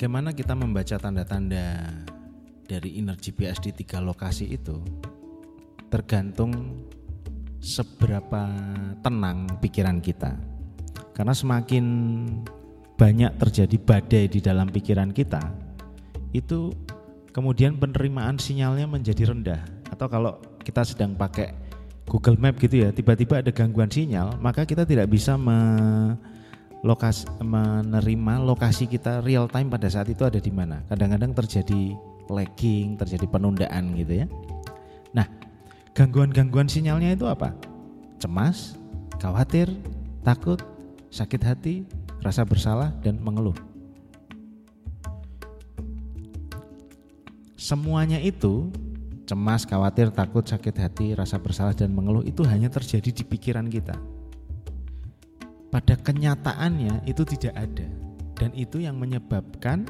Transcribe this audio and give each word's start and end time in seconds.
bagaimana 0.00 0.32
kita 0.32 0.56
membaca 0.56 0.96
tanda-tanda 0.96 1.92
dari 2.64 2.96
inner 2.96 3.20
GPS 3.20 3.60
di 3.60 3.68
tiga 3.68 4.00
lokasi 4.00 4.48
itu 4.48 4.80
tergantung 5.92 6.88
seberapa 7.60 8.48
tenang 9.04 9.60
pikiran 9.60 10.00
kita. 10.00 10.40
Karena 11.12 11.36
semakin 11.36 11.84
banyak 12.96 13.28
terjadi 13.44 13.76
badai 13.76 14.24
di 14.32 14.40
dalam 14.40 14.72
pikiran 14.72 15.12
kita, 15.12 15.52
itu 16.32 16.72
kemudian 17.36 17.76
penerimaan 17.76 18.40
sinyalnya 18.40 18.88
menjadi 18.88 19.36
rendah. 19.36 19.60
Atau 19.92 20.08
kalau 20.08 20.40
kita 20.64 20.80
sedang 20.80 21.12
pakai 21.12 21.52
Google 22.08 22.40
Map 22.40 22.56
gitu 22.56 22.88
ya, 22.88 22.88
tiba-tiba 22.88 23.44
ada 23.44 23.52
gangguan 23.52 23.92
sinyal, 23.92 24.40
maka 24.40 24.64
kita 24.64 24.88
tidak 24.88 25.12
bisa 25.12 25.36
me 25.36 25.60
lokasi 26.80 27.28
menerima 27.44 28.40
lokasi 28.40 28.88
kita 28.88 29.20
real 29.20 29.44
time 29.52 29.68
pada 29.68 29.88
saat 29.92 30.08
itu 30.08 30.24
ada 30.24 30.40
di 30.40 30.48
mana. 30.48 30.80
Kadang-kadang 30.88 31.36
terjadi 31.36 31.92
lagging, 32.30 32.96
terjadi 32.96 33.26
penundaan 33.28 33.92
gitu 34.00 34.24
ya. 34.24 34.26
Nah, 35.12 35.26
gangguan-gangguan 35.92 36.70
sinyalnya 36.70 37.12
itu 37.12 37.28
apa? 37.28 37.52
Cemas, 38.16 38.80
khawatir, 39.20 39.68
takut, 40.24 40.60
sakit 41.12 41.42
hati, 41.44 41.74
rasa 42.24 42.48
bersalah 42.48 42.96
dan 43.04 43.20
mengeluh. 43.20 43.56
Semuanya 47.60 48.16
itu 48.24 48.72
cemas, 49.28 49.68
khawatir, 49.68 50.08
takut, 50.08 50.48
sakit 50.48 50.76
hati, 50.80 51.06
rasa 51.12 51.36
bersalah 51.36 51.76
dan 51.76 51.92
mengeluh 51.92 52.24
itu 52.24 52.40
hanya 52.48 52.72
terjadi 52.72 53.12
di 53.12 53.22
pikiran 53.22 53.68
kita 53.68 53.94
pada 55.70 55.94
kenyataannya 55.94 57.06
itu 57.06 57.22
tidak 57.22 57.54
ada 57.54 57.86
dan 58.34 58.50
itu 58.58 58.82
yang 58.82 58.98
menyebabkan 58.98 59.86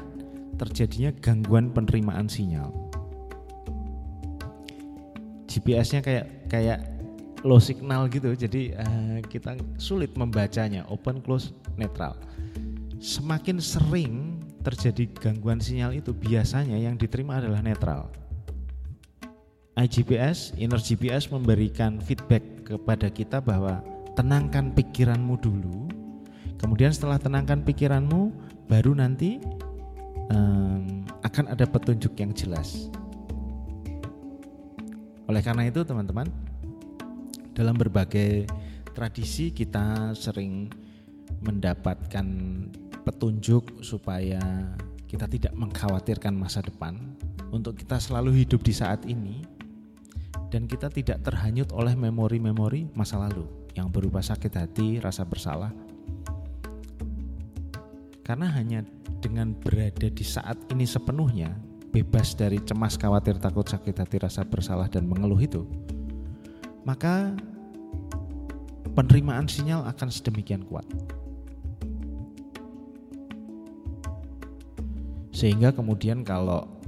terjadinya 0.61 1.09
gangguan 1.23 1.73
penerimaan 1.73 2.29
sinyal. 2.29 2.69
GPS-nya 5.49 5.99
kayak 5.99 6.25
kayak 6.47 6.79
low 7.43 7.59
signal 7.59 8.07
gitu, 8.07 8.31
jadi 8.37 8.77
uh, 8.77 9.17
kita 9.25 9.57
sulit 9.81 10.13
membacanya, 10.13 10.85
open, 10.87 11.19
close, 11.19 11.51
netral. 11.75 12.15
Semakin 13.01 13.57
sering 13.57 14.37
terjadi 14.61 15.09
gangguan 15.17 15.57
sinyal 15.57 15.97
itu 15.97 16.13
biasanya 16.13 16.77
yang 16.77 16.95
diterima 16.95 17.41
adalah 17.41 17.65
netral. 17.65 18.07
iGPS, 19.79 20.53
inner 20.59 20.77
GPS 20.77 21.31
memberikan 21.31 21.97
feedback 22.03 22.43
kepada 22.67 23.07
kita 23.09 23.41
bahwa 23.41 23.81
tenangkan 24.15 24.75
pikiranmu 24.75 25.35
dulu. 25.39 25.87
Kemudian 26.59 26.93
setelah 26.93 27.17
tenangkan 27.17 27.65
pikiranmu, 27.65 28.31
baru 28.69 28.93
nanti 28.93 29.41
um, 30.29 31.03
akan 31.25 31.49
ada 31.49 31.65
petunjuk 31.65 32.13
yang 32.21 32.31
jelas. 32.35 32.91
Oleh 35.25 35.41
karena 35.41 35.65
itu, 35.65 35.81
teman-teman, 35.81 36.29
dalam 37.55 37.73
berbagai 37.73 38.45
tradisi 38.91 39.49
kita 39.49 40.13
sering 40.13 40.69
mendapatkan 41.41 42.27
petunjuk 43.01 43.81
supaya 43.81 44.39
kita 45.09 45.25
tidak 45.25 45.53
mengkhawatirkan 45.57 46.35
masa 46.35 46.61
depan, 46.61 47.17
untuk 47.49 47.73
kita 47.79 47.97
selalu 47.97 48.45
hidup 48.45 48.61
di 48.61 48.71
saat 48.75 49.01
ini, 49.09 49.41
dan 50.53 50.67
kita 50.67 50.91
tidak 50.91 51.23
terhanyut 51.25 51.71
oleh 51.73 51.95
memori-memori 51.95 52.91
masa 52.93 53.17
lalu 53.17 53.60
yang 53.75 53.87
berupa 53.87 54.19
sakit 54.19 54.53
hati, 54.55 54.99
rasa 54.99 55.23
bersalah. 55.23 55.71
Karena 58.21 58.47
hanya 58.53 58.85
dengan 59.19 59.51
berada 59.53 60.07
di 60.07 60.25
saat 60.25 60.57
ini 60.71 60.87
sepenuhnya, 60.87 61.51
bebas 61.91 62.33
dari 62.33 62.59
cemas, 62.63 62.95
khawatir, 62.95 63.37
takut, 63.37 63.67
sakit 63.67 63.95
hati, 63.95 64.17
rasa 64.23 64.47
bersalah 64.47 64.87
dan 64.87 65.03
mengeluh 65.07 65.39
itu, 65.39 65.67
maka 66.87 67.35
penerimaan 68.95 69.47
sinyal 69.47 69.83
akan 69.87 70.07
sedemikian 70.07 70.63
kuat. 70.63 70.87
Sehingga 75.31 75.73
kemudian 75.73 76.21
kalau 76.21 76.80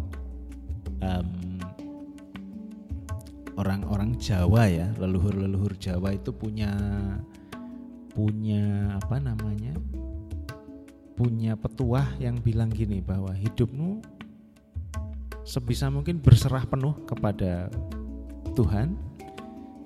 orang-orang 3.73 4.13
Jawa 4.21 4.69
ya, 4.69 4.93
leluhur-leluhur 5.01 5.73
Jawa 5.81 6.13
itu 6.13 6.29
punya 6.29 6.77
punya 8.13 8.93
apa 9.01 9.17
namanya? 9.17 9.73
punya 11.13 11.53
petuah 11.53 12.09
yang 12.17 12.41
bilang 12.41 12.73
gini 12.73 12.97
bahwa 12.97 13.37
hidupmu 13.37 14.01
sebisa 15.45 15.85
mungkin 15.93 16.17
berserah 16.17 16.65
penuh 16.65 17.05
kepada 17.05 17.69
Tuhan 18.57 18.97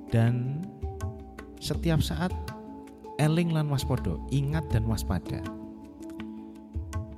dan 0.08 0.64
setiap 1.60 2.00
saat 2.00 2.32
eling 3.20 3.52
lan 3.52 3.68
waspodo, 3.68 4.24
ingat 4.32 4.72
dan 4.72 4.88
waspada. 4.88 5.44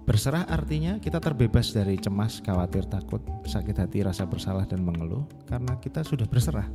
Berserah 0.10 0.50
artinya 0.50 0.98
kita 0.98 1.22
terbebas 1.22 1.70
dari 1.70 1.94
cemas, 2.02 2.42
khawatir, 2.42 2.90
takut, 2.90 3.22
sakit 3.46 3.78
hati, 3.78 4.02
rasa 4.02 4.26
bersalah 4.26 4.66
dan 4.66 4.82
mengeluh 4.82 5.22
karena 5.46 5.78
kita 5.78 6.02
sudah 6.02 6.26
berserah. 6.26 6.66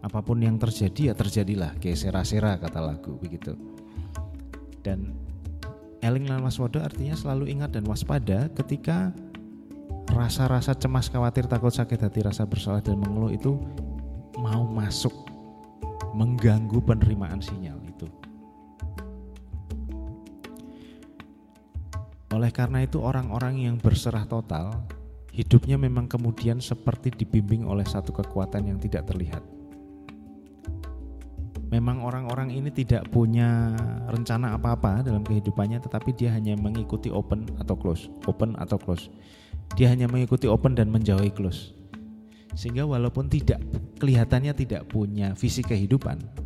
Apa 0.00 0.24
pun 0.24 0.40
yang 0.40 0.56
terjadi 0.56 1.12
ya 1.12 1.14
terjadilah, 1.14 1.76
kayak 1.76 2.00
sera-sera 2.00 2.56
kata 2.56 2.80
lagu 2.80 3.20
begitu. 3.20 3.52
Dan 4.80 5.12
eling 6.00 6.24
lan 6.24 6.40
waspada 6.40 6.88
artinya 6.88 7.12
selalu 7.12 7.52
ingat 7.52 7.76
dan 7.76 7.84
waspada 7.84 8.48
ketika 8.56 9.12
rasa-rasa 10.16 10.72
cemas, 10.72 11.12
khawatir, 11.12 11.44
takut, 11.44 11.68
sakit 11.68 12.00
hati, 12.00 12.24
rasa 12.24 12.48
bersalah 12.48 12.80
dan 12.80 12.96
mengeluh 12.96 13.28
itu 13.28 13.60
mau 14.40 14.64
masuk 14.64 15.12
mengganggu 16.16 16.80
penerimaan 16.80 17.44
sinyal 17.44 17.83
Oleh 22.34 22.50
karena 22.50 22.82
itu 22.82 22.98
orang-orang 22.98 23.62
yang 23.62 23.76
berserah 23.78 24.26
total 24.26 24.74
hidupnya 25.30 25.78
memang 25.78 26.10
kemudian 26.10 26.58
seperti 26.58 27.14
dibimbing 27.14 27.62
oleh 27.62 27.86
satu 27.86 28.10
kekuatan 28.10 28.74
yang 28.74 28.78
tidak 28.82 29.06
terlihat. 29.06 29.42
Memang 31.70 32.02
orang-orang 32.06 32.54
ini 32.54 32.70
tidak 32.70 33.10
punya 33.10 33.74
rencana 34.10 34.54
apa-apa 34.54 35.06
dalam 35.06 35.22
kehidupannya 35.26 35.82
tetapi 35.82 36.14
dia 36.14 36.30
hanya 36.34 36.54
mengikuti 36.54 37.10
open 37.10 37.50
atau 37.58 37.74
close, 37.74 38.10
open 38.26 38.58
atau 38.58 38.78
close. 38.78 39.10
Dia 39.74 39.90
hanya 39.90 40.06
mengikuti 40.06 40.46
open 40.46 40.74
dan 40.74 40.90
menjauhi 40.90 41.30
close. 41.34 41.74
Sehingga 42.54 42.86
walaupun 42.86 43.26
tidak 43.26 43.58
kelihatannya 43.98 44.54
tidak 44.54 44.86
punya 44.86 45.34
visi 45.34 45.66
kehidupan 45.66 46.44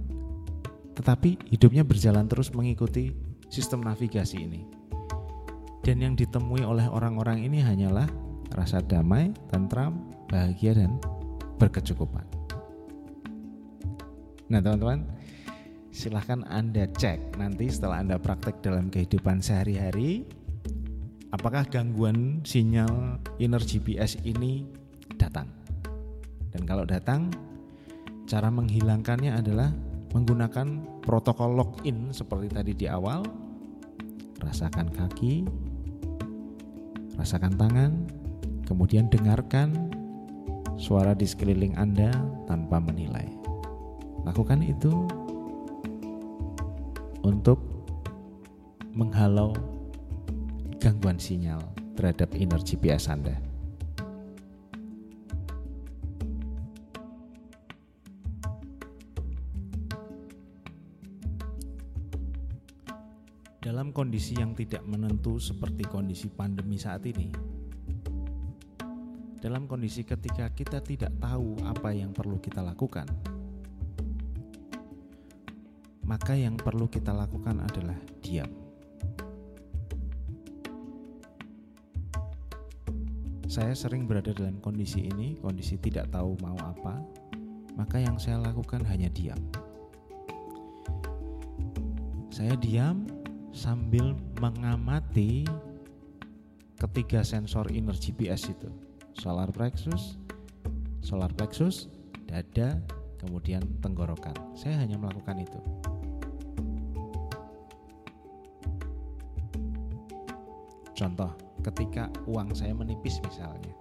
tetapi 0.98 1.38
hidupnya 1.54 1.86
berjalan 1.86 2.26
terus 2.26 2.50
mengikuti 2.50 3.14
sistem 3.46 3.86
navigasi 3.86 4.42
ini. 4.42 4.77
Dan 5.88 6.04
yang 6.04 6.20
ditemui 6.20 6.68
oleh 6.68 6.84
orang-orang 6.84 7.48
ini 7.48 7.64
hanyalah 7.64 8.04
rasa 8.52 8.84
damai, 8.84 9.32
tentram, 9.48 10.04
bahagia 10.28 10.76
dan 10.76 11.00
berkecukupan. 11.56 12.28
Nah, 14.52 14.60
teman-teman, 14.60 15.08
silahkan 15.88 16.44
Anda 16.44 16.92
cek 16.92 17.40
nanti 17.40 17.72
setelah 17.72 18.04
Anda 18.04 18.20
praktek 18.20 18.60
dalam 18.60 18.92
kehidupan 18.92 19.40
sehari-hari 19.40 20.28
apakah 21.32 21.64
gangguan 21.64 22.44
sinyal 22.44 23.16
inner 23.40 23.64
GPS 23.64 24.20
ini 24.28 24.68
datang. 25.16 25.48
Dan 26.52 26.68
kalau 26.68 26.84
datang, 26.84 27.32
cara 28.28 28.52
menghilangkannya 28.52 29.40
adalah 29.40 29.72
menggunakan 30.12 31.00
protokol 31.00 31.56
login 31.56 32.12
seperti 32.12 32.52
tadi 32.52 32.76
di 32.76 32.84
awal. 32.84 33.24
Rasakan 34.38 34.94
kaki, 34.94 35.66
Rasakan 37.18 37.58
tangan, 37.58 37.92
kemudian 38.62 39.10
dengarkan 39.10 39.90
suara 40.78 41.18
di 41.18 41.26
sekeliling 41.26 41.74
Anda 41.74 42.14
tanpa 42.46 42.78
menilai. 42.78 43.26
Lakukan 44.22 44.62
itu 44.62 45.10
untuk 47.26 47.58
menghalau 48.94 49.50
gangguan 50.78 51.18
sinyal 51.18 51.58
terhadap 51.98 52.30
inner 52.38 52.62
GPS 52.62 53.10
Anda. 53.10 53.47
Dalam 63.58 63.90
kondisi 63.90 64.38
yang 64.38 64.54
tidak 64.54 64.86
menentu 64.86 65.42
seperti 65.42 65.86
kondisi 65.86 66.30
pandemi 66.30 66.78
saat 66.78 67.02
ini, 67.06 67.30
dalam 69.38 69.66
kondisi 69.66 70.02
ketika 70.06 70.50
kita 70.54 70.82
tidak 70.82 71.12
tahu 71.18 71.58
apa 71.66 71.94
yang 71.94 72.10
perlu 72.10 72.38
kita 72.38 72.62
lakukan, 72.62 73.06
maka 76.06 76.34
yang 76.34 76.54
perlu 76.54 76.86
kita 76.86 77.10
lakukan 77.14 77.62
adalah 77.62 77.98
diam. 78.24 78.68
saya 83.48 83.72
sering 83.72 84.04
berada 84.04 84.30
dalam 84.36 84.60
kondisi 84.60 85.08
ini, 85.08 85.34
kondisi 85.40 85.80
tidak 85.80 86.12
tahu 86.12 86.36
mau 86.44 86.54
apa, 86.60 87.00
maka 87.80 87.96
yang 87.96 88.20
saya 88.20 88.38
lakukan 88.38 88.84
hanya 88.84 89.08
diam. 89.08 89.40
Saya 92.28 92.54
diam 92.60 92.97
sambil 93.58 94.14
mengamati 94.38 95.42
ketiga 96.78 97.26
sensor 97.26 97.66
energi 97.74 98.14
PS 98.14 98.54
itu. 98.54 98.70
Solar 99.18 99.50
plexus, 99.50 100.14
solar 101.02 101.34
plexus, 101.34 101.90
dada, 102.30 102.78
kemudian 103.18 103.66
tenggorokan. 103.82 104.38
Saya 104.54 104.78
hanya 104.78 104.94
melakukan 104.94 105.42
itu. 105.42 105.58
Contoh, 110.94 111.34
ketika 111.66 112.06
uang 112.30 112.54
saya 112.54 112.70
menipis 112.78 113.18
misalnya, 113.26 113.74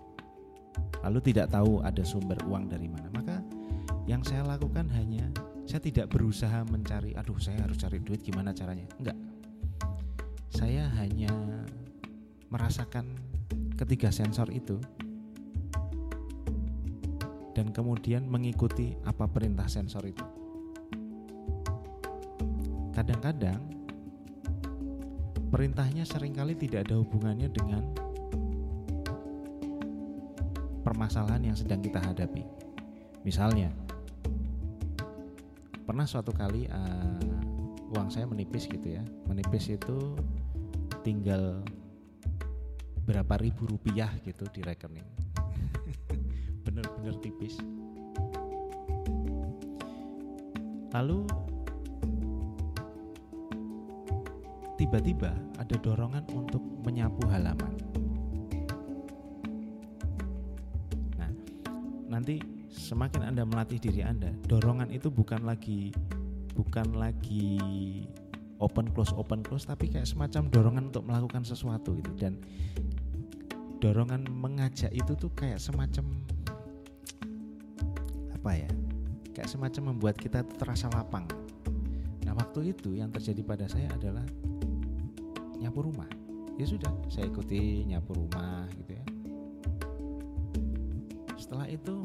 lalu 1.06 1.22
tidak 1.22 1.54
tahu 1.54 1.86
ada 1.86 2.02
sumber 2.02 2.38
uang 2.50 2.66
dari 2.66 2.90
mana, 2.90 3.14
maka 3.14 3.46
yang 4.10 4.26
saya 4.26 4.42
lakukan 4.42 4.90
hanya 4.98 5.30
saya 5.70 5.82
tidak 5.86 6.10
berusaha 6.10 6.66
mencari, 6.66 7.14
aduh 7.14 7.38
saya 7.38 7.62
harus 7.62 7.78
cari 7.78 8.02
duit 8.02 8.26
gimana 8.26 8.54
caranya, 8.58 8.86
enggak. 8.98 9.27
Saya 10.52 10.88
hanya 11.00 11.32
merasakan 12.48 13.18
ketiga 13.78 14.10
sensor 14.10 14.50
itu 14.50 14.80
dan 17.58 17.74
kemudian 17.74 18.30
mengikuti 18.30 18.94
apa 19.02 19.26
perintah 19.26 19.66
sensor 19.66 20.06
itu. 20.06 20.26
Kadang-kadang 22.94 23.62
perintahnya 25.50 26.06
sering 26.06 26.38
kali 26.38 26.54
tidak 26.54 26.86
ada 26.86 27.02
hubungannya 27.02 27.50
dengan 27.50 27.82
permasalahan 30.86 31.52
yang 31.52 31.58
sedang 31.58 31.82
kita 31.82 31.98
hadapi. 31.98 32.46
Misalnya, 33.26 33.74
pernah 35.84 36.06
suatu 36.06 36.32
kali 36.32 36.70
uh, 36.70 37.92
uang 37.98 38.08
saya 38.14 38.30
menipis 38.30 38.70
gitu 38.70 38.96
ya, 38.96 39.04
menipis 39.26 39.68
itu 39.74 40.16
tinggal 41.08 41.64
berapa 43.08 43.40
ribu 43.40 43.64
rupiah 43.64 44.12
gitu 44.28 44.44
di 44.52 44.60
rekening. 44.60 45.08
Bener-bener 46.68 47.16
tipis. 47.24 47.56
Lalu 50.92 51.24
tiba-tiba 54.76 55.32
ada 55.56 55.76
dorongan 55.80 56.28
untuk 56.36 56.60
menyapu 56.84 57.24
halaman. 57.32 57.72
Nah, 61.16 61.32
nanti 62.12 62.44
semakin 62.68 63.32
Anda 63.32 63.48
melatih 63.48 63.80
diri 63.80 64.04
Anda, 64.04 64.36
dorongan 64.52 64.92
itu 64.92 65.08
bukan 65.08 65.48
lagi 65.48 65.96
bukan 66.52 67.00
lagi 67.00 67.64
open 68.58 68.90
close 68.94 69.14
open 69.14 69.46
close 69.46 69.66
tapi 69.70 69.90
kayak 69.90 70.10
semacam 70.10 70.50
dorongan 70.50 70.84
untuk 70.90 71.06
melakukan 71.06 71.46
sesuatu 71.46 71.94
gitu 71.98 72.12
dan 72.18 72.42
dorongan 73.78 74.26
mengajak 74.26 74.90
itu 74.90 75.14
tuh 75.14 75.30
kayak 75.38 75.62
semacam 75.62 76.06
apa 78.34 78.52
ya? 78.54 78.70
Kayak 79.38 79.50
semacam 79.54 79.94
membuat 79.94 80.18
kita 80.18 80.42
terasa 80.58 80.90
lapang. 80.90 81.30
Nah, 82.26 82.34
waktu 82.34 82.74
itu 82.74 82.98
yang 82.98 83.14
terjadi 83.14 83.46
pada 83.46 83.70
saya 83.70 83.86
adalah 83.94 84.26
nyapu 85.58 85.84
rumah 85.86 86.10
ya 86.58 86.66
sudah 86.66 86.90
saya 87.10 87.30
ikuti 87.30 87.86
nyapu 87.86 88.18
rumah 88.18 88.66
gitu 88.82 88.98
ya 88.98 89.06
setelah 91.38 91.70
itu 91.70 92.02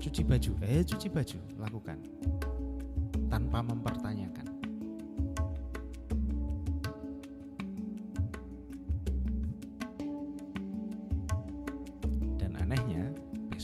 cuci 0.00 0.22
baju 0.28 0.52
eh 0.60 0.84
cuci 0.84 1.08
baju 1.08 1.38
lakukan 1.56 1.98
tanpa 3.32 3.64
mempertanyakan 3.64 4.03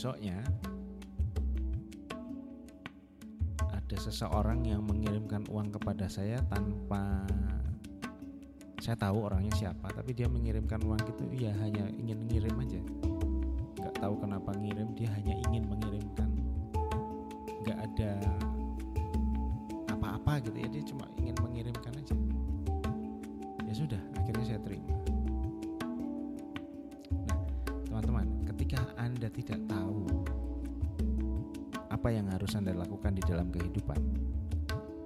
besoknya 0.01 0.41
ada 3.69 3.97
seseorang 4.01 4.65
yang 4.65 4.81
mengirimkan 4.81 5.45
uang 5.45 5.77
kepada 5.77 6.09
saya 6.09 6.41
tanpa 6.49 7.21
saya 8.81 8.97
tahu 8.97 9.29
orangnya 9.29 9.53
siapa 9.53 9.93
tapi 9.93 10.17
dia 10.17 10.25
mengirimkan 10.25 10.81
uang 10.81 11.05
gitu 11.05 11.29
ya 11.37 11.53
hanya 11.61 11.85
ingin 12.01 12.17
ngirim 12.25 12.57
aja. 12.65 12.81
Nggak 13.77 13.93
tahu 14.01 14.17
kenapa 14.25 14.57
ngirim 14.57 14.89
dia 14.97 15.05
hanya 15.21 15.37
ingin 15.45 15.69
mengirimkan. 15.69 16.29
Nggak 17.61 17.77
ada 17.85 18.11
apa-apa 19.85 20.49
gitu 20.49 20.57
ya 20.65 20.69
dia 20.73 20.81
cuma 20.81 21.05
ingin 21.21 21.37
mengirimkan 21.45 21.93
aja. 21.93 22.17
Ya 23.69 23.73
sudah 23.77 24.01
akhirnya 24.17 24.49
saya 24.49 24.61
terima 24.65 25.10
ketika 28.61 28.93
anda 28.93 29.25
tidak 29.33 29.57
tahu 29.65 30.05
apa 31.89 32.13
yang 32.13 32.29
harus 32.29 32.53
anda 32.53 32.69
lakukan 32.77 33.17
di 33.17 33.25
dalam 33.25 33.49
kehidupan 33.49 33.97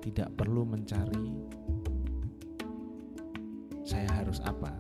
tidak 0.04 0.28
perlu 0.36 0.68
mencari 0.68 1.40
saya 3.88 4.12
harus 4.12 4.44
apa. 4.44 4.76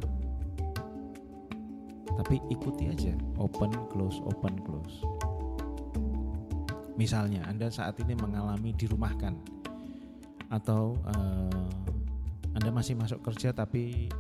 Tapi 2.20 2.36
ikuti 2.52 2.92
aja 2.92 3.16
open 3.40 3.72
close 3.96 4.20
open 4.28 4.60
close. 4.68 5.00
Misalnya 7.00 7.48
Anda 7.48 7.72
saat 7.72 7.96
ini 8.04 8.12
mengalami 8.20 8.76
dirumahkan 8.76 9.40
atau 10.52 11.00
uh, 11.00 11.72
Anda 12.60 12.76
masih 12.76 13.00
masuk 13.00 13.24
kerja 13.24 13.56
tapi 13.56 14.12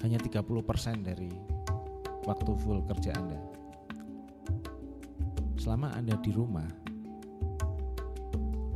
hanya 0.00 0.16
30% 0.16 1.04
dari 1.04 1.55
waktu 2.26 2.52
full 2.58 2.82
kerja 2.90 3.14
Anda 3.14 3.40
selama 5.56 5.94
Anda 5.94 6.18
di 6.20 6.34
rumah 6.34 6.68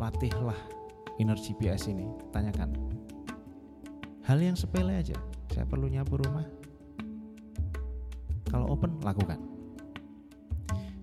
latihlah 0.00 0.56
energi 1.20 1.52
PS 1.58 1.92
ini 1.92 2.08
tanyakan 2.32 2.90
Hal 4.30 4.38
yang 4.38 4.54
sepele 4.54 4.94
aja. 4.94 5.18
Saya 5.50 5.66
perlu 5.66 5.90
nyapu 5.90 6.14
rumah. 6.14 6.46
Kalau 8.46 8.70
open, 8.70 9.02
lakukan. 9.02 9.42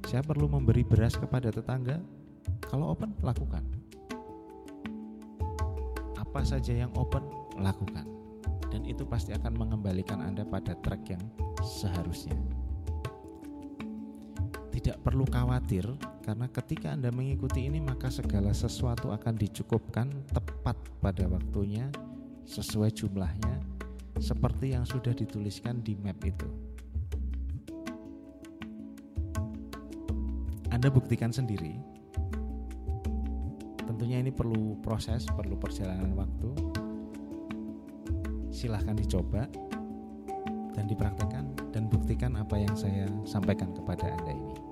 Saya 0.08 0.24
perlu 0.24 0.48
memberi 0.48 0.88
beras 0.88 1.20
kepada 1.20 1.52
tetangga. 1.52 2.00
Kalau 2.64 2.96
open, 2.96 3.12
lakukan. 3.20 3.68
Apa 6.16 6.40
saja 6.48 6.72
yang 6.72 6.92
open, 6.96 7.20
lakukan. 7.60 8.17
Dan 8.68 8.84
itu 8.84 9.08
pasti 9.08 9.32
akan 9.32 9.54
mengembalikan 9.56 10.20
Anda 10.20 10.44
pada 10.44 10.76
track 10.80 11.02
yang 11.12 11.24
seharusnya. 11.64 12.36
Tidak 14.72 15.02
perlu 15.02 15.26
khawatir 15.26 15.84
karena 16.22 16.46
ketika 16.54 16.94
Anda 16.94 17.10
mengikuti 17.10 17.66
ini 17.66 17.82
maka 17.82 18.14
segala 18.14 18.54
sesuatu 18.54 19.10
akan 19.10 19.34
dicukupkan 19.34 20.12
tepat 20.30 20.78
pada 21.02 21.26
waktunya 21.26 21.90
sesuai 22.46 22.94
jumlahnya 22.94 23.78
seperti 24.22 24.74
yang 24.74 24.86
sudah 24.86 25.14
dituliskan 25.14 25.82
di 25.82 25.98
map 25.98 26.18
itu. 26.22 26.46
Anda 30.78 30.94
buktikan 30.94 31.34
sendiri. 31.34 31.74
Tentunya 33.88 34.22
ini 34.22 34.30
perlu 34.30 34.78
proses, 34.84 35.26
perlu 35.26 35.58
perjalanan 35.58 36.14
waktu. 36.14 36.77
Silahkan 38.58 38.98
dicoba 38.98 39.46
dan 40.74 40.90
dipraktekkan 40.90 41.46
dan 41.70 41.86
buktikan 41.86 42.34
apa 42.34 42.58
yang 42.58 42.74
saya 42.74 43.06
sampaikan 43.22 43.70
kepada 43.70 44.10
Anda 44.10 44.34
ini. 44.34 44.67